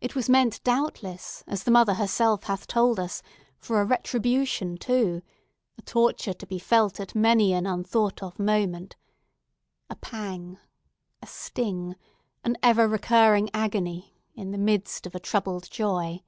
[0.00, 3.22] It was meant, doubtless, the mother herself hath told us,
[3.60, 5.22] for a retribution, too;
[5.78, 8.96] a torture to be felt at many an unthought of moment;
[9.88, 10.58] a pang,
[11.22, 11.94] a sting,
[12.42, 16.22] an ever recurring agony, in the midst of a troubled joy!